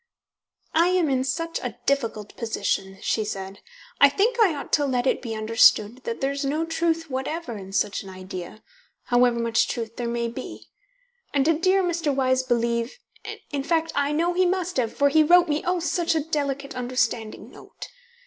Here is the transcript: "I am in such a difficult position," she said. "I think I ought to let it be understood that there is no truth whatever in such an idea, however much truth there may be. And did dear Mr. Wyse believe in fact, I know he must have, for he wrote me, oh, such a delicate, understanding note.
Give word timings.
"I 0.73 0.87
am 0.87 1.11
in 1.11 1.23
such 1.23 1.59
a 1.59 1.77
difficult 1.85 2.35
position," 2.35 2.97
she 3.03 3.23
said. 3.23 3.59
"I 3.99 4.09
think 4.09 4.39
I 4.39 4.55
ought 4.55 4.73
to 4.73 4.85
let 4.87 5.05
it 5.05 5.21
be 5.21 5.35
understood 5.35 5.97
that 6.05 6.21
there 6.21 6.31
is 6.31 6.43
no 6.43 6.65
truth 6.65 7.07
whatever 7.11 7.55
in 7.55 7.71
such 7.71 8.01
an 8.01 8.09
idea, 8.09 8.63
however 9.09 9.37
much 9.37 9.67
truth 9.67 9.97
there 9.97 10.07
may 10.07 10.27
be. 10.27 10.69
And 11.35 11.45
did 11.45 11.61
dear 11.61 11.83
Mr. 11.83 12.11
Wyse 12.11 12.41
believe 12.41 12.97
in 13.51 13.61
fact, 13.61 13.91
I 13.93 14.11
know 14.11 14.33
he 14.33 14.47
must 14.47 14.77
have, 14.77 14.91
for 14.91 15.09
he 15.09 15.21
wrote 15.21 15.47
me, 15.47 15.61
oh, 15.67 15.79
such 15.79 16.15
a 16.15 16.21
delicate, 16.23 16.73
understanding 16.75 17.51
note. 17.51 17.87